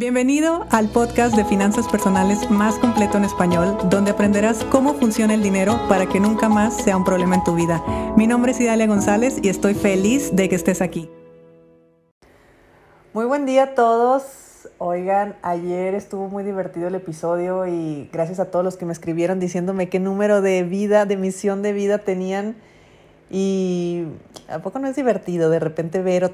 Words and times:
Bienvenido 0.00 0.66
al 0.70 0.88
podcast 0.88 1.36
de 1.36 1.44
finanzas 1.44 1.86
personales 1.86 2.50
más 2.50 2.78
completo 2.78 3.18
en 3.18 3.24
español, 3.24 3.76
donde 3.90 4.12
aprenderás 4.12 4.64
cómo 4.64 4.94
funciona 4.94 5.34
el 5.34 5.42
dinero 5.42 5.78
para 5.90 6.06
que 6.06 6.18
nunca 6.18 6.48
más 6.48 6.74
sea 6.74 6.96
un 6.96 7.04
problema 7.04 7.34
en 7.34 7.44
tu 7.44 7.54
vida. 7.54 7.84
Mi 8.16 8.26
nombre 8.26 8.52
es 8.52 8.60
Idalia 8.62 8.86
González 8.86 9.36
y 9.42 9.50
estoy 9.50 9.74
feliz 9.74 10.34
de 10.34 10.48
que 10.48 10.54
estés 10.54 10.80
aquí. 10.80 11.10
Muy 13.12 13.26
buen 13.26 13.44
día 13.44 13.64
a 13.64 13.74
todos. 13.74 14.70
Oigan, 14.78 15.36
ayer 15.42 15.94
estuvo 15.94 16.30
muy 16.30 16.44
divertido 16.44 16.88
el 16.88 16.94
episodio 16.94 17.66
y 17.66 18.08
gracias 18.10 18.40
a 18.40 18.46
todos 18.46 18.64
los 18.64 18.78
que 18.78 18.86
me 18.86 18.94
escribieron 18.94 19.38
diciéndome 19.38 19.90
qué 19.90 20.00
número 20.00 20.40
de 20.40 20.62
vida, 20.62 21.04
de 21.04 21.18
misión 21.18 21.60
de 21.60 21.74
vida 21.74 21.98
tenían. 21.98 22.56
Y 23.28 24.06
a 24.48 24.60
poco 24.60 24.78
no 24.78 24.88
es 24.88 24.96
divertido 24.96 25.50
de 25.50 25.58
repente 25.58 26.00
ver 26.00 26.24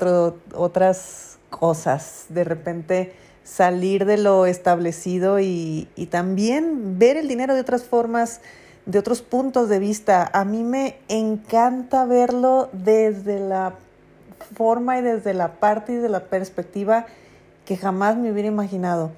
otras 0.54 1.38
cosas, 1.50 2.26
de 2.28 2.44
repente 2.44 3.26
salir 3.46 4.06
de 4.06 4.18
lo 4.18 4.44
establecido 4.44 5.38
y, 5.38 5.88
y, 5.94 6.06
también 6.06 6.98
ver 6.98 7.16
el 7.16 7.28
dinero 7.28 7.54
de 7.54 7.60
otras 7.60 7.84
formas, 7.84 8.40
de 8.86 8.98
otros 8.98 9.22
puntos 9.22 9.68
de 9.68 9.78
vista. 9.78 10.28
A 10.32 10.44
mí 10.44 10.64
me 10.64 10.98
encanta 11.08 12.04
verlo 12.04 12.68
desde 12.72 13.38
la 13.38 13.74
forma 14.56 14.98
y 14.98 15.02
desde 15.02 15.32
la 15.32 15.52
parte 15.54 15.92
y 15.92 15.96
de 15.96 16.08
la 16.08 16.24
perspectiva 16.24 17.06
que 17.64 17.76
jamás 17.76 18.16
me 18.16 18.32
hubiera 18.32 18.48
imaginado. 18.48 19.12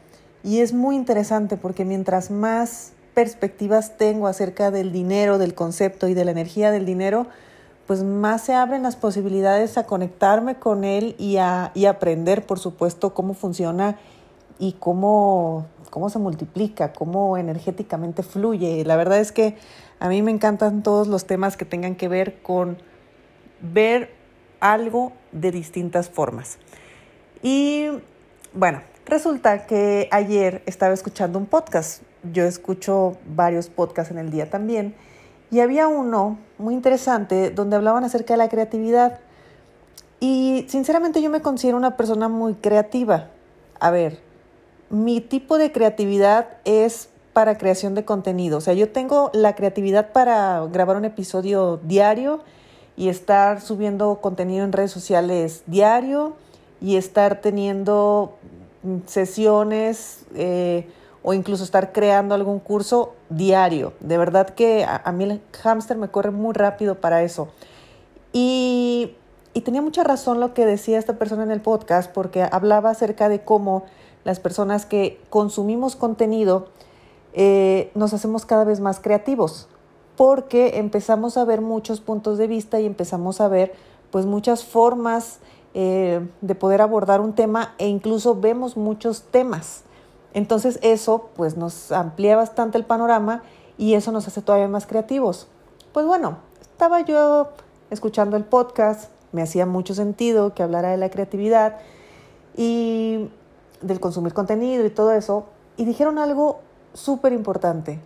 Y 0.44 0.60
es 0.60 0.72
muy 0.72 0.94
interesante 0.94 1.56
porque 1.56 1.84
mientras 1.84 2.30
más 2.30 2.92
perspectivas 3.14 3.96
tengo 3.96 4.26
acerca 4.28 4.70
del 4.70 4.92
dinero, 4.92 5.38
del 5.38 5.54
concepto 5.54 6.06
y 6.06 6.14
de 6.14 6.24
la 6.24 6.30
energía 6.32 6.70
del 6.70 6.84
dinero, 6.84 7.26
pues 7.86 8.02
más 8.02 8.42
se 8.42 8.52
abren 8.52 8.82
las 8.82 8.96
posibilidades 8.96 9.78
a 9.78 9.84
conectarme 9.84 10.56
con 10.56 10.84
él 10.84 11.16
y 11.18 11.38
a 11.38 11.72
y 11.74 11.86
aprender, 11.86 12.44
por 12.44 12.58
supuesto, 12.58 13.14
cómo 13.14 13.32
funciona 13.32 13.96
y 14.58 14.72
cómo, 14.72 15.66
cómo 15.90 16.10
se 16.10 16.18
multiplica, 16.18 16.92
cómo 16.92 17.36
energéticamente 17.36 18.22
fluye. 18.22 18.84
La 18.84 18.96
verdad 18.96 19.18
es 19.18 19.32
que 19.32 19.56
a 20.00 20.08
mí 20.08 20.22
me 20.22 20.30
encantan 20.30 20.82
todos 20.82 21.08
los 21.08 21.26
temas 21.26 21.56
que 21.56 21.64
tengan 21.64 21.94
que 21.94 22.08
ver 22.08 22.42
con 22.42 22.78
ver 23.60 24.14
algo 24.60 25.12
de 25.32 25.50
distintas 25.50 26.08
formas. 26.08 26.58
Y 27.42 27.88
bueno, 28.52 28.82
resulta 29.06 29.66
que 29.66 30.08
ayer 30.10 30.62
estaba 30.66 30.94
escuchando 30.94 31.38
un 31.38 31.46
podcast. 31.46 32.02
Yo 32.32 32.44
escucho 32.44 33.16
varios 33.26 33.68
podcasts 33.68 34.10
en 34.10 34.18
el 34.18 34.30
día 34.30 34.50
también. 34.50 34.94
Y 35.50 35.60
había 35.60 35.88
uno 35.88 36.38
muy 36.58 36.74
interesante 36.74 37.50
donde 37.50 37.76
hablaban 37.76 38.04
acerca 38.04 38.34
de 38.34 38.38
la 38.38 38.48
creatividad. 38.48 39.20
Y 40.20 40.66
sinceramente 40.68 41.22
yo 41.22 41.30
me 41.30 41.40
considero 41.40 41.76
una 41.76 41.96
persona 41.96 42.28
muy 42.28 42.54
creativa. 42.54 43.30
A 43.80 43.90
ver, 43.90 44.20
mi 44.90 45.20
tipo 45.20 45.58
de 45.58 45.72
creatividad 45.72 46.48
es 46.64 47.08
para 47.32 47.58
creación 47.58 47.94
de 47.94 48.04
contenido. 48.04 48.58
O 48.58 48.60
sea, 48.60 48.74
yo 48.74 48.90
tengo 48.90 49.30
la 49.32 49.54
creatividad 49.54 50.12
para 50.12 50.66
grabar 50.72 50.96
un 50.96 51.04
episodio 51.04 51.78
diario 51.84 52.40
y 52.96 53.08
estar 53.08 53.60
subiendo 53.60 54.20
contenido 54.20 54.64
en 54.64 54.72
redes 54.72 54.90
sociales 54.90 55.62
diario 55.66 56.34
y 56.80 56.96
estar 56.96 57.40
teniendo 57.40 58.36
sesiones 59.06 60.24
eh, 60.34 60.88
o 61.22 61.34
incluso 61.34 61.62
estar 61.62 61.92
creando 61.92 62.34
algún 62.34 62.58
curso 62.58 63.14
diario. 63.28 63.92
De 64.00 64.18
verdad 64.18 64.48
que 64.48 64.84
a, 64.84 65.12
mí 65.12 65.24
el 65.24 65.40
hámster 65.62 65.96
me 65.96 66.08
corre 66.08 66.30
muy 66.30 66.54
rápido 66.54 66.96
para 66.96 67.22
eso. 67.22 67.48
Y, 68.32 69.14
y 69.54 69.60
tenía 69.60 69.82
mucha 69.82 70.02
razón 70.02 70.40
lo 70.40 70.54
que 70.54 70.66
decía 70.66 70.98
esta 70.98 71.18
persona 71.18 71.42
en 71.42 71.50
el 71.50 71.60
podcast 71.60 72.10
porque 72.12 72.42
hablaba 72.50 72.90
acerca 72.90 73.28
de 73.28 73.42
cómo 73.42 73.84
las 74.24 74.40
personas 74.40 74.86
que 74.86 75.20
consumimos 75.30 75.96
contenido, 75.96 76.68
eh, 77.32 77.90
nos 77.94 78.12
hacemos 78.14 78.46
cada 78.46 78.64
vez 78.64 78.80
más 78.80 79.00
creativos, 79.00 79.68
porque 80.16 80.78
empezamos 80.78 81.36
a 81.36 81.44
ver 81.44 81.60
muchos 81.60 82.00
puntos 82.00 82.38
de 82.38 82.46
vista 82.46 82.80
y 82.80 82.86
empezamos 82.86 83.40
a 83.40 83.48
ver 83.48 83.74
pues 84.10 84.26
muchas 84.26 84.64
formas 84.64 85.38
eh, 85.74 86.26
de 86.40 86.54
poder 86.54 86.80
abordar 86.80 87.20
un 87.20 87.34
tema 87.34 87.74
e 87.78 87.88
incluso 87.88 88.34
vemos 88.34 88.76
muchos 88.76 89.22
temas. 89.22 89.82
Entonces 90.34 90.78
eso 90.82 91.30
pues 91.36 91.56
nos 91.56 91.92
amplía 91.92 92.36
bastante 92.36 92.78
el 92.78 92.84
panorama 92.84 93.42
y 93.76 93.94
eso 93.94 94.12
nos 94.12 94.26
hace 94.26 94.42
todavía 94.42 94.68
más 94.68 94.86
creativos. 94.86 95.46
Pues 95.92 96.06
bueno, 96.06 96.38
estaba 96.60 97.02
yo 97.02 97.48
escuchando 97.90 98.36
el 98.36 98.44
podcast, 98.44 99.10
me 99.32 99.42
hacía 99.42 99.66
mucho 99.66 99.94
sentido 99.94 100.54
que 100.54 100.62
hablara 100.62 100.90
de 100.90 100.96
la 100.96 101.10
creatividad 101.10 101.76
y 102.56 103.28
del 103.80 104.00
consumir 104.00 104.34
contenido 104.34 104.84
y 104.84 104.90
todo 104.90 105.12
eso, 105.12 105.46
y 105.76 105.84
dijeron 105.84 106.18
algo 106.18 106.60
súper 106.94 107.32
importante, 107.32 108.00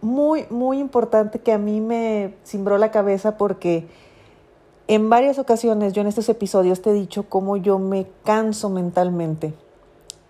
muy, 0.00 0.46
muy 0.50 0.78
importante 0.78 1.40
que 1.40 1.52
a 1.52 1.58
mí 1.58 1.80
me 1.80 2.34
cimbró 2.44 2.78
la 2.78 2.90
cabeza 2.90 3.36
porque 3.36 3.86
en 4.88 5.10
varias 5.10 5.38
ocasiones 5.38 5.92
yo 5.92 6.00
en 6.00 6.08
estos 6.08 6.28
episodios 6.28 6.82
te 6.82 6.90
he 6.90 6.94
dicho 6.94 7.28
cómo 7.28 7.56
yo 7.56 7.78
me 7.78 8.06
canso 8.24 8.70
mentalmente. 8.70 9.54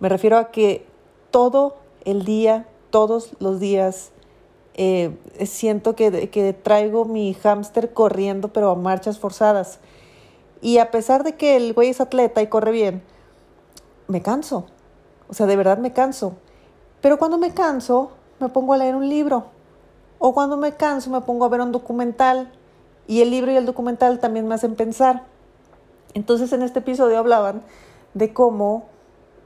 Me 0.00 0.09
refiero 0.09 0.39
a 0.39 0.50
que 0.50 0.84
todo 1.31 1.77
el 2.05 2.25
día, 2.25 2.66
todos 2.91 3.31
los 3.39 3.60
días, 3.60 4.10
eh, 4.75 5.16
siento 5.47 5.94
que, 5.94 6.31
que 6.31 6.53
traigo 6.53 7.05
mi 7.05 7.34
hámster 7.34 7.93
corriendo, 7.93 8.49
pero 8.49 8.71
a 8.71 8.75
marchas 8.75 9.19
forzadas. 9.19 9.78
Y 10.60 10.78
a 10.78 10.91
pesar 10.91 11.25
de 11.25 11.37
que 11.37 11.56
el 11.56 11.72
güey 11.72 11.91
es 11.91 12.00
atleta 12.00 12.43
y 12.43 12.49
corre 12.49 12.72
bien, 12.72 13.03
me 14.10 14.22
canso. 14.22 14.66
O 15.28 15.34
sea, 15.34 15.47
de 15.47 15.56
verdad 15.56 15.78
me 15.78 15.93
canso. 15.93 16.34
Pero 17.00 17.19
cuando 17.19 17.38
me 17.38 17.54
canso, 17.54 18.10
me 18.41 18.48
pongo 18.48 18.75
a 18.75 18.76
leer 18.76 18.97
un 18.97 19.09
libro. 19.09 19.47
O 20.19 20.34
cuando 20.34 20.56
me 20.56 20.72
canso, 20.72 21.10
me 21.10 21.21
pongo 21.21 21.44
a 21.44 21.48
ver 21.48 21.60
un 21.60 21.72
documental. 21.72 22.53
Y 23.06 23.22
el 23.22 23.31
libro 23.31 23.50
y 23.53 23.56
el 23.56 23.66
documental 23.66 24.19
también 24.19 24.47
me 24.47 24.54
hacen 24.54 24.75
pensar. 24.75 25.25
Entonces 26.15 26.53
en 26.53 26.62
este 26.62 26.81
episodio 26.81 27.19
hablaban 27.19 27.62
de 28.15 28.32
cómo 28.32 28.88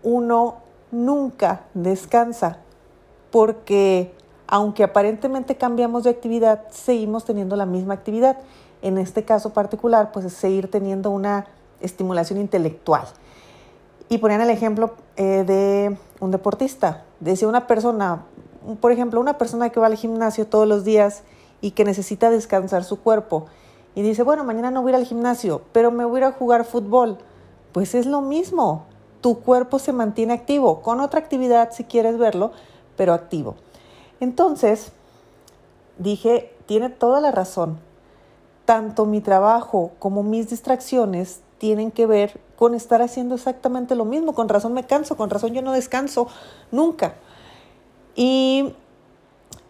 uno 0.02 0.56
nunca 0.90 1.62
descansa. 1.74 2.58
Porque 3.30 4.14
aunque 4.46 4.84
aparentemente 4.84 5.56
cambiamos 5.56 6.04
de 6.04 6.10
actividad, 6.10 6.64
seguimos 6.70 7.24
teniendo 7.24 7.56
la 7.56 7.66
misma 7.66 7.94
actividad. 7.94 8.38
En 8.82 8.98
este 8.98 9.24
caso 9.24 9.52
particular, 9.52 10.12
pues 10.12 10.26
es 10.26 10.32
seguir 10.32 10.70
teniendo 10.70 11.10
una 11.10 11.46
estimulación 11.80 12.38
intelectual. 12.40 13.06
Y 14.08 14.18
ponían 14.18 14.40
el 14.40 14.50
ejemplo 14.50 14.94
eh, 15.16 15.44
de 15.46 15.96
un 16.20 16.30
deportista. 16.30 17.04
Decía 17.20 17.48
una 17.48 17.66
persona, 17.66 18.24
por 18.80 18.92
ejemplo, 18.92 19.20
una 19.20 19.38
persona 19.38 19.70
que 19.70 19.80
va 19.80 19.86
al 19.86 19.96
gimnasio 19.96 20.46
todos 20.46 20.68
los 20.68 20.84
días 20.84 21.22
y 21.60 21.70
que 21.70 21.84
necesita 21.84 22.30
descansar 22.30 22.84
su 22.84 23.00
cuerpo. 23.00 23.46
Y 23.94 24.02
dice, 24.02 24.22
bueno, 24.22 24.44
mañana 24.44 24.70
no 24.70 24.82
voy 24.82 24.92
a 24.92 24.96
ir 24.96 25.00
al 25.00 25.06
gimnasio, 25.06 25.62
pero 25.72 25.90
me 25.90 26.04
voy 26.04 26.22
a 26.22 26.28
a 26.28 26.32
jugar 26.32 26.64
fútbol. 26.64 27.18
Pues 27.72 27.94
es 27.94 28.06
lo 28.06 28.20
mismo. 28.20 28.84
Tu 29.20 29.40
cuerpo 29.40 29.78
se 29.78 29.92
mantiene 29.92 30.34
activo, 30.34 30.82
con 30.82 31.00
otra 31.00 31.20
actividad 31.20 31.70
si 31.72 31.84
quieres 31.84 32.18
verlo, 32.18 32.52
pero 32.96 33.14
activo. 33.14 33.56
Entonces, 34.20 34.92
dije, 35.98 36.54
tiene 36.66 36.90
toda 36.90 37.20
la 37.20 37.30
razón. 37.30 37.78
Tanto 38.64 39.06
mi 39.06 39.20
trabajo 39.20 39.92
como 39.98 40.22
mis 40.22 40.50
distracciones 40.50 41.40
tienen 41.58 41.90
que 41.90 42.06
ver 42.06 42.40
con 42.56 42.74
estar 42.74 43.02
haciendo 43.02 43.34
exactamente 43.34 43.94
lo 43.94 44.04
mismo. 44.04 44.34
Con 44.34 44.48
razón 44.48 44.72
me 44.72 44.84
canso, 44.84 45.16
con 45.16 45.30
razón 45.30 45.52
yo 45.52 45.62
no 45.62 45.72
descanso 45.72 46.28
nunca. 46.70 47.14
Y 48.14 48.74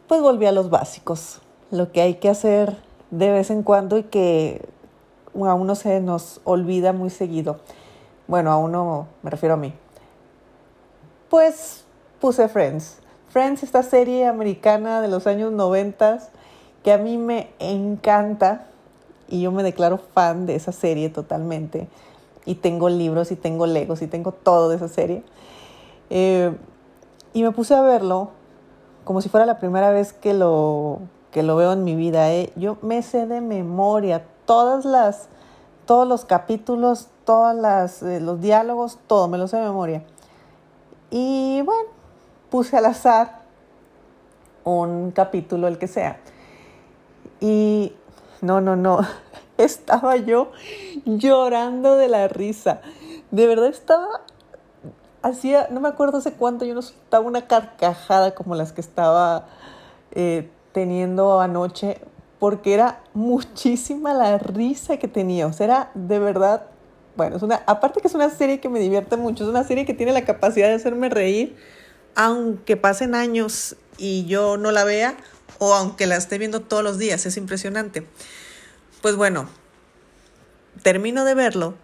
pues 0.06 0.20
volví 0.20 0.46
a 0.46 0.52
los 0.52 0.70
básicos, 0.70 1.40
lo 1.70 1.92
que 1.92 2.02
hay 2.02 2.14
que 2.14 2.28
hacer 2.28 2.76
de 3.10 3.30
vez 3.30 3.50
en 3.50 3.62
cuando 3.62 3.96
y 3.98 4.04
que 4.04 4.66
a 5.34 5.54
uno 5.54 5.74
se 5.74 6.00
nos 6.00 6.40
olvida 6.44 6.92
muy 6.92 7.10
seguido. 7.10 7.60
Bueno, 8.26 8.52
a 8.52 8.56
uno 8.56 9.08
me 9.22 9.30
refiero 9.30 9.54
a 9.54 9.58
mí. 9.58 9.72
Pues 11.28 11.84
puse 12.20 12.48
Friends. 12.48 12.98
Friends, 13.28 13.62
esta 13.62 13.82
serie 13.82 14.26
americana 14.26 15.00
de 15.00 15.08
los 15.08 15.26
años 15.26 15.52
90 15.52 16.20
que 16.84 16.92
a 16.92 16.98
mí 16.98 17.18
me 17.18 17.50
encanta 17.58 18.66
y 19.28 19.42
yo 19.42 19.52
me 19.52 19.62
declaro 19.62 19.98
fan 19.98 20.46
de 20.46 20.54
esa 20.54 20.72
serie 20.72 21.08
totalmente. 21.08 21.88
Y 22.46 22.56
tengo 22.56 22.88
libros 22.88 23.32
y 23.32 23.36
tengo 23.36 23.66
legos 23.66 24.02
y 24.02 24.06
tengo 24.06 24.32
todo 24.32 24.68
de 24.68 24.76
esa 24.76 24.88
serie. 24.88 25.22
Eh, 26.10 26.54
y 27.32 27.42
me 27.42 27.50
puse 27.50 27.74
a 27.74 27.82
verlo 27.82 28.30
como 29.04 29.20
si 29.20 29.28
fuera 29.28 29.46
la 29.46 29.58
primera 29.58 29.90
vez 29.90 30.12
que 30.12 30.34
lo, 30.34 31.00
que 31.30 31.42
lo 31.42 31.56
veo 31.56 31.72
en 31.72 31.84
mi 31.84 31.94
vida. 31.94 32.32
¿eh? 32.32 32.52
Yo 32.56 32.78
me 32.82 33.02
sé 33.02 33.26
de 33.26 33.40
memoria 33.40 34.24
todas 34.46 34.84
las, 34.84 35.28
todos 35.86 36.06
los 36.06 36.24
capítulos, 36.24 37.08
todos 37.24 37.54
las, 37.54 38.02
eh, 38.02 38.20
los 38.20 38.40
diálogos, 38.40 38.98
todo, 39.06 39.28
me 39.28 39.38
lo 39.38 39.48
sé 39.48 39.56
de 39.56 39.64
memoria. 39.64 40.02
Y 41.10 41.62
bueno, 41.62 41.90
puse 42.50 42.76
al 42.76 42.86
azar 42.86 43.42
un 44.64 45.10
capítulo, 45.10 45.68
el 45.68 45.78
que 45.78 45.86
sea. 45.86 46.18
Y 47.40 47.92
no, 48.40 48.60
no, 48.60 48.76
no. 48.76 49.00
Estaba 49.56 50.16
yo 50.16 50.50
llorando 51.04 51.96
de 51.96 52.08
la 52.08 52.28
risa. 52.28 52.80
De 53.30 53.46
verdad 53.46 53.66
estaba 53.66 54.22
hacía, 55.24 55.68
no 55.70 55.80
me 55.80 55.88
acuerdo 55.88 56.18
hace 56.18 56.32
cuánto, 56.32 56.64
yo 56.64 56.74
no 56.74 56.80
estaba 56.80 57.24
una 57.26 57.46
carcajada 57.46 58.34
como 58.34 58.54
las 58.54 58.72
que 58.72 58.80
estaba 58.82 59.46
eh, 60.12 60.50
teniendo 60.72 61.40
anoche, 61.40 61.98
porque 62.38 62.74
era 62.74 63.00
muchísima 63.14 64.12
la 64.12 64.36
risa 64.38 64.98
que 64.98 65.08
tenía. 65.08 65.46
O 65.46 65.52
sea, 65.52 65.64
era 65.64 65.90
de 65.94 66.18
verdad, 66.18 66.66
bueno, 67.16 67.36
es 67.36 67.42
una, 67.42 67.62
aparte 67.66 68.00
que 68.00 68.08
es 68.08 68.14
una 68.14 68.28
serie 68.28 68.60
que 68.60 68.68
me 68.68 68.80
divierte 68.80 69.16
mucho, 69.16 69.44
es 69.44 69.50
una 69.50 69.64
serie 69.64 69.86
que 69.86 69.94
tiene 69.94 70.12
la 70.12 70.24
capacidad 70.24 70.68
de 70.68 70.74
hacerme 70.74 71.08
reír, 71.08 71.56
aunque 72.14 72.76
pasen 72.76 73.14
años 73.14 73.76
y 73.96 74.26
yo 74.26 74.58
no 74.58 74.72
la 74.72 74.84
vea, 74.84 75.16
o 75.58 75.74
aunque 75.74 76.06
la 76.06 76.16
esté 76.16 76.38
viendo 76.38 76.60
todos 76.60 76.82
los 76.82 76.98
días, 76.98 77.26
es 77.26 77.36
impresionante. 77.36 78.06
Pues 79.02 79.16
bueno, 79.16 79.48
termino 80.82 81.24
de 81.24 81.34
verlo 81.34 81.74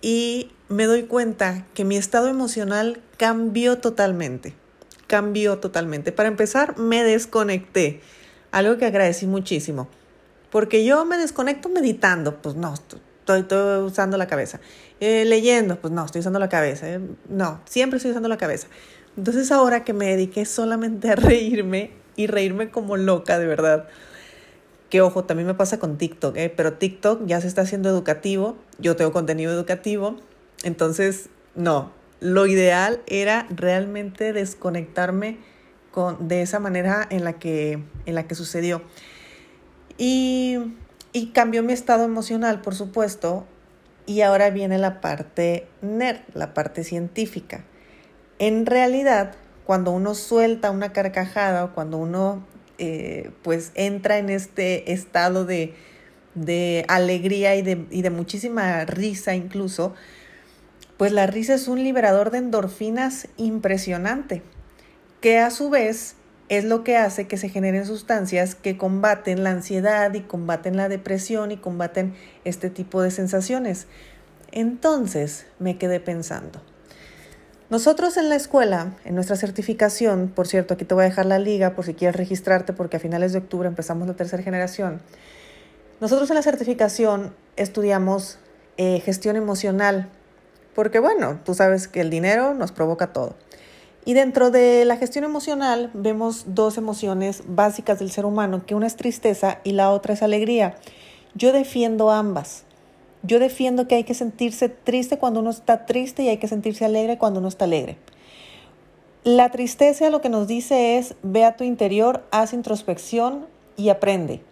y 0.00 0.50
me 0.68 0.84
doy 0.84 1.04
cuenta 1.04 1.66
que 1.74 1.84
mi 1.84 1.96
estado 1.96 2.28
emocional 2.28 3.00
cambió 3.16 3.78
totalmente, 3.78 4.54
cambió 5.06 5.58
totalmente. 5.58 6.12
Para 6.12 6.28
empezar, 6.28 6.78
me 6.78 7.02
desconecté, 7.04 8.00
algo 8.50 8.76
que 8.76 8.86
agradecí 8.86 9.26
muchísimo, 9.26 9.88
porque 10.50 10.84
yo 10.84 11.04
me 11.04 11.18
desconecto 11.18 11.68
meditando, 11.68 12.40
pues 12.42 12.54
no, 12.54 12.74
estoy, 12.74 13.00
usando 13.82 14.16
la 14.16 14.26
cabeza. 14.26 14.60
Eh, 15.00 15.24
leyendo, 15.24 15.80
pues 15.80 15.92
no, 15.92 16.04
estoy 16.04 16.20
usando 16.20 16.38
la 16.38 16.48
cabeza. 16.48 16.88
Eh, 16.88 17.00
no, 17.28 17.60
siempre 17.64 17.96
estoy 17.96 18.12
usando 18.12 18.28
la 18.28 18.36
cabeza. 18.36 18.68
Entonces 19.16 19.50
ahora 19.50 19.84
que 19.84 19.92
me 19.92 20.06
dediqué 20.06 20.44
solamente 20.44 21.10
a 21.10 21.16
reírme 21.16 22.03
y 22.16 22.26
reírme 22.26 22.70
como 22.70 22.96
loca, 22.96 23.38
de 23.38 23.46
verdad. 23.46 23.88
Que 24.90 25.00
ojo, 25.00 25.24
también 25.24 25.46
me 25.46 25.54
pasa 25.54 25.78
con 25.78 25.98
TikTok, 25.98 26.36
¿eh? 26.36 26.52
pero 26.54 26.74
TikTok 26.74 27.26
ya 27.26 27.40
se 27.40 27.48
está 27.48 27.62
haciendo 27.62 27.88
educativo, 27.88 28.56
yo 28.78 28.96
tengo 28.96 29.12
contenido 29.12 29.52
educativo, 29.52 30.16
entonces 30.62 31.28
no, 31.54 31.92
lo 32.20 32.46
ideal 32.46 33.00
era 33.06 33.46
realmente 33.50 34.32
desconectarme 34.32 35.38
con, 35.90 36.28
de 36.28 36.42
esa 36.42 36.60
manera 36.60 37.06
en 37.10 37.24
la 37.24 37.34
que, 37.34 37.82
en 38.06 38.14
la 38.14 38.26
que 38.26 38.34
sucedió. 38.34 38.82
Y, 39.98 40.58
y 41.12 41.28
cambió 41.28 41.62
mi 41.62 41.72
estado 41.72 42.04
emocional, 42.04 42.60
por 42.60 42.74
supuesto, 42.74 43.46
y 44.06 44.20
ahora 44.20 44.50
viene 44.50 44.78
la 44.78 45.00
parte 45.00 45.66
nerd, 45.82 46.20
la 46.34 46.54
parte 46.54 46.84
científica. 46.84 47.64
En 48.38 48.66
realidad, 48.66 49.34
cuando 49.64 49.92
uno 49.92 50.14
suelta 50.14 50.70
una 50.70 50.92
carcajada 50.92 51.64
o 51.64 51.74
cuando 51.74 51.98
uno 51.98 52.44
eh, 52.78 53.30
pues 53.42 53.70
entra 53.74 54.18
en 54.18 54.30
este 54.30 54.92
estado 54.92 55.46
de, 55.46 55.74
alegría 56.88 57.54
y 57.54 57.62
de, 57.62 57.86
y 57.90 58.02
de 58.02 58.10
muchísima 58.10 58.84
risa 58.84 59.34
incluso, 59.34 59.94
pues 60.96 61.12
la 61.12 61.26
risa 61.26 61.54
es 61.54 61.68
un 61.68 61.82
liberador 61.82 62.30
de 62.30 62.38
endorfinas 62.38 63.28
impresionante, 63.36 64.42
que 65.20 65.38
a 65.38 65.50
su 65.50 65.70
vez 65.70 66.16
es 66.48 66.64
lo 66.64 66.84
que 66.84 66.96
hace 66.96 67.26
que 67.26 67.36
se 67.36 67.48
generen 67.48 67.86
sustancias 67.86 68.54
que 68.54 68.76
combaten 68.76 69.44
la 69.44 69.50
ansiedad 69.50 70.12
y 70.12 70.20
combaten 70.20 70.76
la 70.76 70.88
depresión 70.88 71.50
y 71.50 71.56
combaten 71.56 72.14
este 72.44 72.70
tipo 72.70 73.00
de 73.02 73.10
sensaciones. 73.10 73.86
Entonces 74.52 75.46
me 75.58 75.78
quedé 75.78 76.00
pensando, 76.00 76.62
nosotros 77.74 78.16
en 78.18 78.28
la 78.28 78.36
escuela, 78.36 78.92
en 79.04 79.16
nuestra 79.16 79.34
certificación, 79.34 80.30
por 80.32 80.46
cierto, 80.46 80.74
aquí 80.74 80.84
te 80.84 80.94
voy 80.94 81.02
a 81.02 81.08
dejar 81.08 81.26
la 81.26 81.40
liga 81.40 81.74
por 81.74 81.84
si 81.84 81.94
quieres 81.94 82.14
registrarte 82.14 82.72
porque 82.72 82.98
a 82.98 83.00
finales 83.00 83.32
de 83.32 83.40
octubre 83.40 83.66
empezamos 83.66 84.06
la 84.06 84.14
tercera 84.14 84.44
generación. 84.44 85.02
Nosotros 86.00 86.30
en 86.30 86.36
la 86.36 86.42
certificación 86.42 87.34
estudiamos 87.56 88.38
eh, 88.76 89.00
gestión 89.00 89.34
emocional 89.34 90.08
porque 90.72 91.00
bueno, 91.00 91.40
tú 91.44 91.52
sabes 91.54 91.88
que 91.88 92.00
el 92.00 92.10
dinero 92.10 92.54
nos 92.54 92.70
provoca 92.70 93.12
todo. 93.12 93.34
Y 94.04 94.14
dentro 94.14 94.52
de 94.52 94.84
la 94.84 94.96
gestión 94.96 95.24
emocional 95.24 95.90
vemos 95.94 96.44
dos 96.54 96.78
emociones 96.78 97.42
básicas 97.44 97.98
del 97.98 98.12
ser 98.12 98.24
humano, 98.24 98.64
que 98.64 98.76
una 98.76 98.86
es 98.86 98.94
tristeza 98.94 99.58
y 99.64 99.72
la 99.72 99.90
otra 99.90 100.14
es 100.14 100.22
alegría. 100.22 100.76
Yo 101.34 101.52
defiendo 101.52 102.12
ambas. 102.12 102.62
Yo 103.26 103.38
defiendo 103.38 103.88
que 103.88 103.94
hay 103.94 104.04
que 104.04 104.14
sentirse 104.14 104.68
triste 104.68 105.18
cuando 105.18 105.40
uno 105.40 105.50
está 105.50 105.86
triste 105.86 106.22
y 106.22 106.28
hay 106.28 106.36
que 106.36 106.46
sentirse 106.48 106.84
alegre 106.84 107.16
cuando 107.16 107.40
uno 107.40 107.48
está 107.48 107.64
alegre. 107.64 107.96
La 109.24 109.50
tristeza 109.50 110.10
lo 110.10 110.20
que 110.20 110.28
nos 110.28 110.46
dice 110.46 110.98
es, 110.98 111.14
ve 111.22 111.44
a 111.44 111.56
tu 111.56 111.64
interior, 111.64 112.22
haz 112.30 112.52
introspección 112.52 113.46
y 113.78 113.88
aprende. 113.88 114.42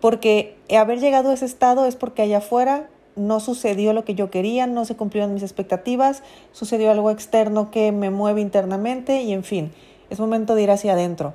Porque 0.00 0.56
haber 0.76 0.98
llegado 0.98 1.30
a 1.30 1.34
ese 1.34 1.44
estado 1.44 1.86
es 1.86 1.94
porque 1.94 2.22
allá 2.22 2.38
afuera 2.38 2.88
no 3.14 3.38
sucedió 3.38 3.92
lo 3.92 4.04
que 4.04 4.16
yo 4.16 4.30
quería, 4.30 4.66
no 4.66 4.84
se 4.84 4.96
cumplieron 4.96 5.32
mis 5.32 5.44
expectativas, 5.44 6.24
sucedió 6.50 6.90
algo 6.90 7.12
externo 7.12 7.70
que 7.70 7.92
me 7.92 8.10
mueve 8.10 8.40
internamente 8.40 9.22
y 9.22 9.32
en 9.32 9.44
fin, 9.44 9.72
es 10.10 10.18
momento 10.18 10.56
de 10.56 10.62
ir 10.62 10.70
hacia 10.72 10.94
adentro. 10.94 11.34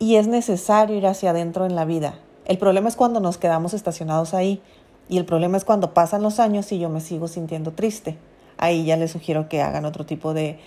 Y 0.00 0.16
es 0.16 0.26
necesario 0.26 0.96
ir 0.96 1.06
hacia 1.06 1.30
adentro 1.30 1.66
en 1.66 1.76
la 1.76 1.84
vida. 1.84 2.18
El 2.46 2.58
problema 2.58 2.88
es 2.88 2.96
cuando 2.96 3.20
nos 3.20 3.38
quedamos 3.38 3.74
estacionados 3.74 4.34
ahí. 4.34 4.62
Y 5.08 5.18
el 5.18 5.24
problema 5.24 5.56
es 5.56 5.64
cuando 5.64 5.94
pasan 5.94 6.22
los 6.22 6.40
años 6.40 6.70
y 6.72 6.78
yo 6.78 6.88
me 6.88 7.00
sigo 7.00 7.28
sintiendo 7.28 7.72
triste. 7.72 8.16
Ahí 8.58 8.84
ya 8.84 8.96
les 8.96 9.12
sugiero 9.12 9.48
que 9.48 9.62
hagan 9.62 9.84
otro 9.84 10.06
tipo 10.06 10.34
de, 10.34 10.58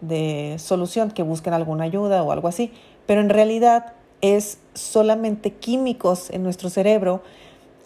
de 0.00 0.56
solución, 0.58 1.10
que 1.10 1.22
busquen 1.22 1.54
alguna 1.54 1.84
ayuda 1.84 2.22
o 2.22 2.32
algo 2.32 2.48
así. 2.48 2.72
Pero 3.06 3.20
en 3.20 3.30
realidad 3.30 3.94
es 4.20 4.58
solamente 4.74 5.52
químicos 5.52 6.30
en 6.30 6.42
nuestro 6.42 6.70
cerebro 6.70 7.22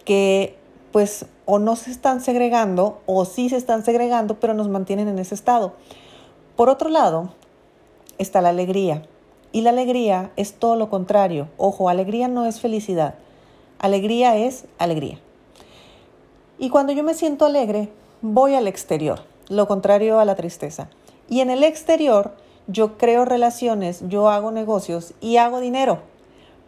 que 0.05 0.57
pues 0.91 1.25
o 1.45 1.59
no 1.59 1.75
se 1.75 1.91
están 1.91 2.21
segregando 2.21 3.01
o 3.05 3.23
sí 3.25 3.49
se 3.49 3.57
están 3.57 3.85
segregando, 3.85 4.39
pero 4.39 4.53
nos 4.53 4.67
mantienen 4.67 5.07
en 5.07 5.19
ese 5.19 5.35
estado. 5.35 5.73
Por 6.55 6.69
otro 6.69 6.89
lado, 6.89 7.33
está 8.17 8.41
la 8.41 8.49
alegría. 8.49 9.03
Y 9.53 9.61
la 9.61 9.71
alegría 9.71 10.31
es 10.35 10.53
todo 10.53 10.75
lo 10.75 10.89
contrario. 10.89 11.49
Ojo, 11.57 11.89
alegría 11.89 12.27
no 12.27 12.45
es 12.45 12.59
felicidad. 12.61 13.15
Alegría 13.79 14.37
es 14.37 14.65
alegría. 14.77 15.19
Y 16.61 16.69
cuando 16.69 16.93
yo 16.93 17.03
me 17.03 17.15
siento 17.15 17.47
alegre, 17.47 17.89
voy 18.21 18.53
al 18.53 18.67
exterior, 18.67 19.21
lo 19.49 19.67
contrario 19.67 20.19
a 20.19 20.25
la 20.25 20.35
tristeza. 20.35 20.89
Y 21.27 21.39
en 21.39 21.49
el 21.49 21.63
exterior 21.63 22.35
yo 22.67 22.99
creo 22.99 23.25
relaciones, 23.25 24.03
yo 24.07 24.29
hago 24.29 24.51
negocios 24.51 25.15
y 25.21 25.37
hago 25.37 25.59
dinero. 25.59 26.03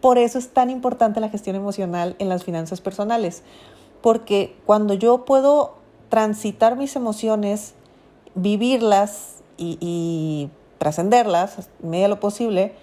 Por 0.02 0.18
eso 0.18 0.40
es 0.40 0.50
tan 0.50 0.72
importante 0.72 1.20
la 1.20 1.30
gestión 1.30 1.56
emocional 1.56 2.16
en 2.18 2.28
las 2.28 2.44
finanzas 2.44 2.82
personales, 2.82 3.44
porque 4.02 4.56
cuando 4.66 4.96
yo 4.96 5.26
puedo 5.26 5.76
transitar 6.10 6.76
mis 6.76 6.96
emociones, 6.96 7.76
vivirlas 8.34 9.44
y, 9.58 9.78
y 9.80 10.50
trascenderlas, 10.80 11.70
medida 11.84 12.08
lo 12.08 12.20
posible, 12.20 12.74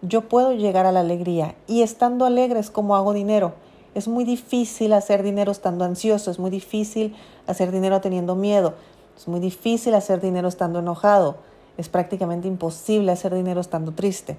yo 0.00 0.28
puedo 0.28 0.52
llegar 0.52 0.86
a 0.86 0.92
la 0.92 1.00
alegría. 1.00 1.56
Y 1.66 1.82
estando 1.82 2.24
alegre 2.24 2.60
es 2.60 2.70
como 2.70 2.94
hago 2.94 3.14
dinero. 3.14 3.52
Es 3.94 4.08
muy 4.08 4.24
difícil 4.24 4.92
hacer 4.92 5.22
dinero 5.22 5.52
estando 5.52 5.84
ansioso, 5.84 6.30
es 6.30 6.38
muy 6.38 6.50
difícil 6.50 7.14
hacer 7.46 7.70
dinero 7.70 8.00
teniendo 8.00 8.34
miedo, 8.34 8.74
es 9.16 9.28
muy 9.28 9.40
difícil 9.40 9.94
hacer 9.94 10.20
dinero 10.20 10.48
estando 10.48 10.78
enojado, 10.78 11.36
es 11.76 11.88
prácticamente 11.88 12.48
imposible 12.48 13.12
hacer 13.12 13.34
dinero 13.34 13.60
estando 13.60 13.92
triste. 13.92 14.38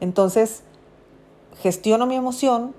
Entonces, 0.00 0.62
gestiono 1.60 2.06
mi 2.06 2.14
emoción 2.14 2.74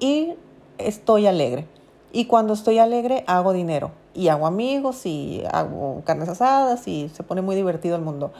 y 0.00 0.34
estoy 0.78 1.26
alegre. 1.26 1.66
Y 2.12 2.26
cuando 2.26 2.54
estoy 2.54 2.78
alegre, 2.78 3.24
hago 3.26 3.52
dinero. 3.52 3.90
Y 4.14 4.28
hago 4.28 4.46
amigos 4.46 5.04
y 5.04 5.42
hago 5.52 6.02
carnes 6.04 6.28
asadas 6.28 6.88
y 6.88 7.10
se 7.10 7.22
pone 7.22 7.42
muy 7.42 7.54
divertido 7.54 7.96
el 7.96 8.02
mundo. 8.02 8.32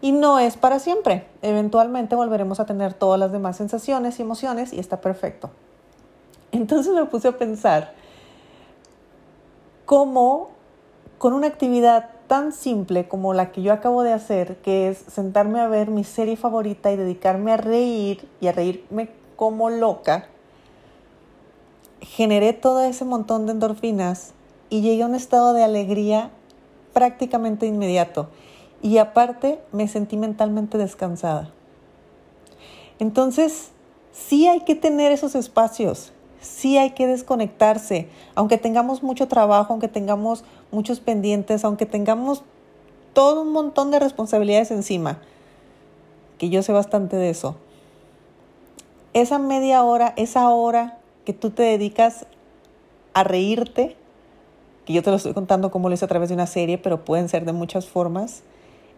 Y 0.00 0.12
no 0.12 0.38
es 0.38 0.56
para 0.56 0.78
siempre. 0.78 1.26
Eventualmente 1.42 2.14
volveremos 2.14 2.60
a 2.60 2.66
tener 2.66 2.94
todas 2.94 3.18
las 3.18 3.32
demás 3.32 3.56
sensaciones 3.56 4.18
y 4.18 4.22
emociones 4.22 4.72
y 4.72 4.78
está 4.78 5.00
perfecto. 5.00 5.50
Entonces 6.52 6.92
me 6.94 7.04
puse 7.04 7.28
a 7.28 7.38
pensar 7.38 7.94
cómo 9.84 10.50
con 11.18 11.32
una 11.32 11.46
actividad 11.46 12.10
tan 12.26 12.52
simple 12.52 13.08
como 13.08 13.34
la 13.34 13.50
que 13.52 13.62
yo 13.62 13.72
acabo 13.72 14.02
de 14.02 14.12
hacer, 14.12 14.56
que 14.58 14.88
es 14.88 14.98
sentarme 14.98 15.60
a 15.60 15.68
ver 15.68 15.90
mi 15.90 16.04
serie 16.04 16.36
favorita 16.36 16.92
y 16.92 16.96
dedicarme 16.96 17.52
a 17.52 17.56
reír 17.56 18.28
y 18.40 18.46
a 18.46 18.52
reírme 18.52 19.10
como 19.36 19.68
loca, 19.68 20.28
generé 22.00 22.52
todo 22.52 22.82
ese 22.82 23.04
montón 23.04 23.46
de 23.46 23.52
endorfinas 23.52 24.32
y 24.68 24.80
llegué 24.80 25.02
a 25.02 25.06
un 25.06 25.14
estado 25.14 25.52
de 25.52 25.64
alegría 25.64 26.30
prácticamente 26.92 27.66
inmediato. 27.66 28.28
Y 28.82 28.98
aparte 28.98 29.60
me 29.72 29.88
sentí 29.88 30.16
mentalmente 30.16 30.78
descansada. 30.78 31.50
Entonces, 32.98 33.70
sí 34.12 34.46
hay 34.46 34.60
que 34.60 34.74
tener 34.74 35.12
esos 35.12 35.34
espacios, 35.34 36.12
sí 36.40 36.78
hay 36.78 36.90
que 36.90 37.06
desconectarse, 37.06 38.08
aunque 38.34 38.58
tengamos 38.58 39.02
mucho 39.02 39.28
trabajo, 39.28 39.72
aunque 39.72 39.88
tengamos 39.88 40.44
muchos 40.70 41.00
pendientes, 41.00 41.64
aunque 41.64 41.86
tengamos 41.86 42.42
todo 43.12 43.42
un 43.42 43.52
montón 43.52 43.90
de 43.90 43.98
responsabilidades 43.98 44.70
encima, 44.70 45.20
que 46.38 46.48
yo 46.48 46.62
sé 46.62 46.72
bastante 46.72 47.16
de 47.16 47.30
eso. 47.30 47.56
Esa 49.12 49.38
media 49.38 49.82
hora, 49.82 50.14
esa 50.16 50.48
hora 50.50 50.98
que 51.24 51.32
tú 51.32 51.50
te 51.50 51.62
dedicas 51.62 52.26
a 53.12 53.24
reírte, 53.24 53.96
que 54.86 54.92
yo 54.92 55.02
te 55.02 55.10
lo 55.10 55.16
estoy 55.16 55.34
contando 55.34 55.70
como 55.70 55.88
lo 55.88 55.94
hice 55.94 56.04
a 56.04 56.08
través 56.08 56.28
de 56.28 56.34
una 56.34 56.46
serie, 56.46 56.78
pero 56.78 57.04
pueden 57.04 57.28
ser 57.28 57.44
de 57.44 57.52
muchas 57.52 57.86
formas, 57.86 58.42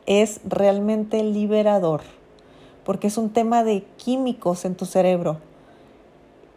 es 0.07 0.41
realmente 0.45 1.23
liberador, 1.23 2.03
porque 2.85 3.07
es 3.07 3.17
un 3.17 3.31
tema 3.31 3.65
de 3.65 3.85
químicos 3.97 4.65
en 4.65 4.75
tu 4.75 4.85
cerebro. 4.85 5.39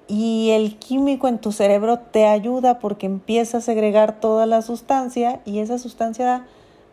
Y 0.08 0.52
el 0.52 0.78
químico 0.78 1.28
en 1.28 1.40
tu 1.40 1.52
cerebro 1.52 1.98
te 1.98 2.28
ayuda 2.28 2.80
porque 2.80 3.08
empieza 3.08 3.58
a 3.58 3.62
segregar 3.62 4.20
toda 4.20 4.46
la 4.46 4.62
sustancia 4.62 5.42
y 5.46 5.60
esa 5.60 5.80
sustancia 5.80 6.46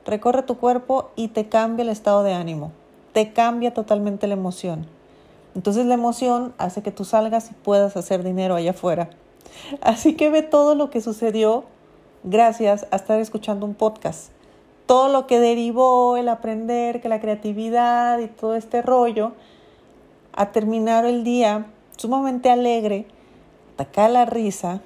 recorre 0.06 0.42
tu 0.42 0.56
cuerpo 0.56 1.10
y 1.14 1.28
te 1.28 1.48
cambia 1.48 1.82
el 1.82 1.90
estado 1.90 2.22
de 2.22 2.32
ánimo, 2.32 2.72
te 3.12 3.32
cambia 3.32 3.74
totalmente 3.74 4.26
la 4.26 4.34
emoción. 4.34 4.86
Entonces 5.54 5.84
la 5.84 5.94
emoción 5.94 6.54
hace 6.56 6.82
que 6.82 6.90
tú 6.90 7.04
salgas 7.04 7.50
y 7.50 7.54
puedas 7.54 7.96
hacer 7.96 8.22
dinero 8.22 8.54
allá 8.54 8.70
afuera. 8.70 9.10
Así 9.82 10.14
que 10.14 10.30
ve 10.30 10.42
todo 10.42 10.74
lo 10.74 10.88
que 10.88 11.02
sucedió 11.02 11.64
gracias 12.24 12.86
a 12.90 12.96
estar 12.96 13.20
escuchando 13.20 13.66
un 13.66 13.74
podcast. 13.74 14.30
Todo 14.86 15.08
lo 15.08 15.26
que 15.26 15.38
derivó 15.38 16.16
el 16.16 16.28
aprender, 16.28 17.02
que 17.02 17.08
la 17.08 17.20
creatividad 17.20 18.18
y 18.18 18.28
todo 18.28 18.54
este 18.54 18.80
rollo, 18.80 19.32
a 20.32 20.50
terminar 20.52 21.04
el 21.04 21.24
día 21.24 21.66
sumamente 22.02 22.50
alegre, 22.50 23.06
atacar 23.74 24.10
la 24.10 24.24
risa 24.24 24.80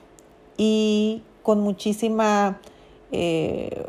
y 0.58 1.23
con 1.42 1.61
muchísima, 1.61 2.61
eh, 3.11 3.87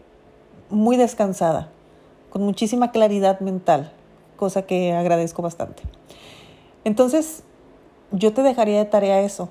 muy 0.69 0.95
descansada, 0.95 1.69
con 2.29 2.43
muchísima 2.43 2.91
claridad 2.91 3.41
mental, 3.41 3.91
cosa 4.37 4.61
que 4.61 4.93
agradezco 4.93 5.41
bastante. 5.41 5.83
Entonces, 6.85 7.43
yo 8.11 8.31
te 8.31 8.43
dejaría 8.43 8.77
de 8.77 8.85
tarea 8.85 9.19
eso. 9.19 9.49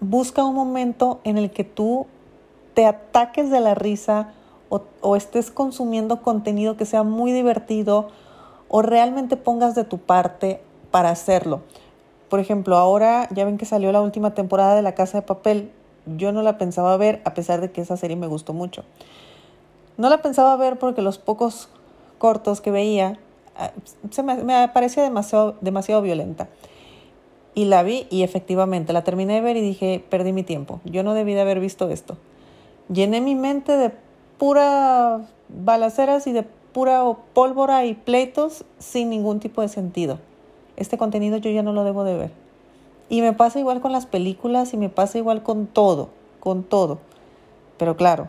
Busca 0.00 0.42
un 0.44 0.56
momento 0.56 1.20
en 1.22 1.38
el 1.38 1.52
que 1.52 1.62
tú 1.62 2.06
te 2.74 2.84
ataques 2.84 3.48
de 3.50 3.60
la 3.60 3.76
risa 3.76 4.32
o, 5.02 5.14
estés 5.14 5.52
consumiendo 5.52 6.20
contenido 6.20 6.76
que 6.76 6.84
sea 6.84 7.04
muy 7.04 7.30
divertido 7.30 8.08
o 8.66 8.82
realmente 8.82 9.36
pongas 9.36 9.76
de 9.76 9.84
tu 9.84 9.98
parte 9.98 10.60
para 10.90 11.10
hacerlo. 11.10 11.62
Por 12.28 12.40
ejemplo, 12.40 12.76
ahora 12.76 13.28
ya 13.30 13.44
ven 13.44 13.58
que 13.58 13.64
salió 13.64 13.92
la 13.92 14.00
última 14.00 14.34
temporada 14.34 14.74
de 14.74 14.82
La 14.82 14.94
Casa 14.94 15.18
de 15.18 15.22
Papel. 15.26 15.70
Yo 16.06 16.32
no 16.32 16.42
la 16.42 16.58
pensaba 16.58 16.96
ver 16.96 17.22
a 17.24 17.34
pesar 17.34 17.60
de 17.60 17.70
que 17.70 17.80
esa 17.80 17.96
serie 17.96 18.16
me 18.16 18.26
gustó 18.26 18.52
mucho. 18.52 18.84
No 19.96 20.08
la 20.08 20.22
pensaba 20.22 20.56
ver 20.56 20.78
porque 20.78 21.02
los 21.02 21.18
pocos 21.18 21.68
cortos 22.18 22.60
que 22.60 22.70
veía 22.70 23.18
ah, 23.56 23.70
se 24.10 24.22
me, 24.22 24.68
parecía 24.68 25.02
demasiado, 25.02 25.56
demasiado 25.60 26.02
violenta. 26.02 26.48
Y 27.54 27.66
la 27.66 27.82
vi 27.84 28.06
y 28.10 28.22
efectivamente 28.24 28.92
la 28.92 29.04
terminé 29.04 29.34
de 29.34 29.40
ver 29.40 29.56
y 29.56 29.60
dije, 29.60 30.04
perdí 30.10 30.32
mi 30.32 30.42
tiempo. 30.42 30.80
Yo 30.84 31.04
no 31.04 31.14
debí 31.14 31.34
de 31.34 31.42
haber 31.42 31.60
visto 31.60 31.88
esto. 31.88 32.16
Llené 32.88 33.20
mi 33.20 33.36
mente 33.36 33.76
de 33.76 33.92
pura 34.38 35.20
balaceras 35.48 36.26
y 36.26 36.32
de 36.32 36.42
pura 36.42 37.04
pólvora 37.32 37.84
y 37.86 37.94
pleitos 37.94 38.64
sin 38.78 39.10
ningún 39.10 39.38
tipo 39.38 39.62
de 39.62 39.68
sentido. 39.68 40.18
Este 40.76 40.98
contenido 40.98 41.36
yo 41.36 41.50
ya 41.50 41.62
no 41.62 41.72
lo 41.72 41.84
debo 41.84 42.04
de 42.04 42.16
ver. 42.16 42.30
Y 43.08 43.20
me 43.20 43.32
pasa 43.32 43.60
igual 43.60 43.80
con 43.80 43.92
las 43.92 44.06
películas 44.06 44.72
y 44.74 44.76
me 44.76 44.88
pasa 44.88 45.18
igual 45.18 45.42
con 45.42 45.66
todo, 45.66 46.08
con 46.40 46.62
todo. 46.62 46.98
Pero 47.78 47.96
claro, 47.96 48.28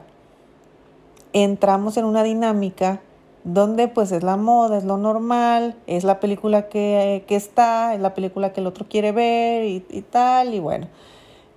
entramos 1.34 1.98
en 1.98 2.06
una 2.06 2.24
dinámica 2.24 3.02
donde 3.44 3.88
pues 3.88 4.12
es 4.12 4.24
la 4.24 4.38
moda, 4.38 4.78
es 4.78 4.84
lo 4.84 4.98
normal, 4.98 5.76
es 5.88 6.04
la 6.04 6.20
película 6.20 6.68
que, 6.68 7.24
que 7.28 7.36
está, 7.36 7.94
es 7.94 8.02
la 8.02 8.14
película 8.14 8.54
que 8.54 8.62
el 8.62 8.68
otro 8.68 8.86
quiere 8.90 9.12
ver 9.12 9.66
y, 9.66 9.86
y 9.90 10.02
tal. 10.02 10.54
Y 10.54 10.60
bueno, 10.60 10.88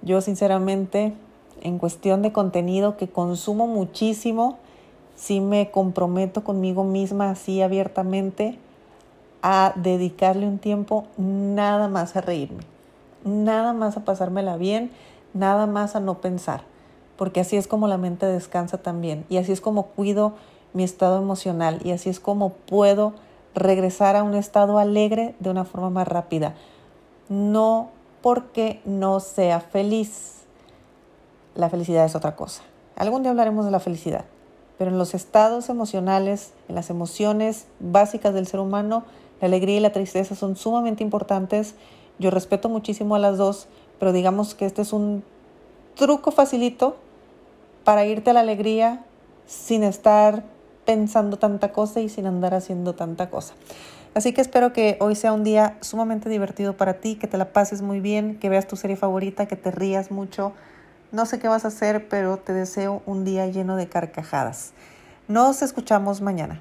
yo 0.03 0.21
sinceramente 0.21 1.15
en 1.63 1.79
cuestión 1.79 2.23
de 2.23 2.33
contenido 2.33 2.97
que 2.97 3.09
consumo 3.09 3.67
muchísimo, 3.67 4.59
sí 5.17 5.41
me 5.41 5.71
comprometo 5.71 6.45
conmigo 6.45 6.85
misma 6.85 7.31
así 7.31 7.63
abiertamente 7.63 8.59
a 9.43 9.73
dedicarle 9.77 10.47
un 10.47 10.59
tiempo 10.59 11.07
nada 11.17 11.89
más 11.89 12.17
a 12.17 12.21
reírme, 12.21 12.65
nada 13.25 13.73
más 13.73 13.97
a 13.97 14.05
pasármela 14.05 14.57
bien, 14.57 14.91
nada 15.35 15.67
más 15.67 15.97
a 15.97 16.01
no 16.01 16.21
pensar, 16.21 16.63
porque 17.17 17.41
así 17.41 17.57
es 17.57 17.69
como 17.69 17.89
la 17.89 17.99
mente 17.99 18.27
descansa 18.27 18.79
también 18.79 19.25
y 19.29 19.37
así 19.37 19.53
es 19.53 19.61
como 19.61 19.87
cuido 19.87 20.35
mi 20.73 20.85
estado 20.85 21.19
emocional 21.19 21.81
y 21.85 21.93
así 21.93 22.11
es 22.11 22.21
como 22.21 22.51
puedo 22.51 23.15
regresar 23.55 24.17
a 24.17 24.23
un 24.23 24.35
estado 24.35 24.79
alegre 24.79 25.35
de 25.41 25.51
una 25.51 25.65
forma 25.65 25.91
más 25.91 26.09
rápida. 26.09 26.55
No 27.29 27.91
porque 28.23 28.81
no 28.85 29.21
sea 29.21 29.61
feliz, 29.61 30.43
la 31.55 31.69
felicidad 31.69 32.05
es 32.05 32.15
otra 32.15 32.37
cosa. 32.37 32.63
Algún 32.97 33.23
día 33.23 33.31
hablaremos 33.31 33.65
de 33.65 33.71
la 33.71 33.81
felicidad, 33.81 34.25
pero 34.77 34.91
en 34.91 34.99
los 34.99 35.15
estados 35.15 35.69
emocionales, 35.69 36.53
en 36.69 36.75
las 36.75 36.91
emociones 36.91 37.67
básicas 37.81 38.35
del 38.35 38.47
ser 38.47 38.61
humano, 38.61 39.05
la 39.41 39.47
alegría 39.47 39.77
y 39.77 39.81
la 39.81 39.93
tristeza 39.93 40.35
son 40.35 40.57
sumamente 40.57 41.03
importantes. 41.03 41.75
Yo 42.19 42.31
respeto 42.31 42.69
muchísimo 42.69 43.15
a 43.15 43.19
las 43.19 43.39
dos, 43.39 43.69
pero 43.99 44.13
digamos 44.13 44.55
que 44.55 44.67
este 44.67 44.83
es 44.83 44.93
un 44.93 45.23
truco 45.95 46.31
facilito 46.31 46.97
para 47.85 48.05
irte 48.07 48.31
a 48.31 48.33
la 48.33 48.41
alegría 48.41 49.05
sin 49.47 49.83
estar 49.83 50.45
pensando 50.85 51.39
tanta 51.39 51.73
cosa 51.73 52.01
y 52.01 52.09
sin 52.09 52.27
andar 52.27 52.55
haciendo 52.55 52.95
tanta 52.95 53.31
cosa. 53.31 53.55
Así 54.15 54.33
que 54.33 54.41
espero 54.41 54.73
que 54.73 54.97
hoy 55.01 55.15
sea 55.15 55.33
un 55.33 55.45
día 55.45 55.77
sumamente 55.81 56.29
divertido 56.29 56.77
para 56.77 56.95
ti, 56.95 57.17
que 57.17 57.27
te 57.27 57.39
la 57.39 57.53
pases 57.53 57.83
muy 57.83 58.01
bien, 58.01 58.39
que 58.39 58.49
veas 58.49 58.67
tu 58.67 58.77
serie 58.77 58.97
favorita, 58.97 59.47
que 59.47 59.57
te 59.57 59.71
rías 59.71 60.11
mucho, 60.11 60.53
no 61.13 61.25
sé 61.25 61.39
qué 61.39 61.49
vas 61.49 61.65
a 61.65 61.69
hacer, 61.69 62.09
pero 62.09 62.39
te 62.39 62.53
deseo 62.53 63.03
un 63.07 63.25
día 63.25 63.47
lleno 63.47 63.77
de 63.77 63.89
carcajadas. 63.89 64.73
Nos 65.27 65.63
escuchamos 65.63 66.21
mañana. 66.21 66.61